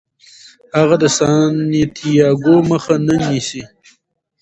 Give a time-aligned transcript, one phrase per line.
[0.77, 3.63] هغه د سانتیاګو مخه نه نیسي.